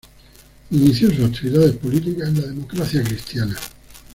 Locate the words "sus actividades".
1.13-1.75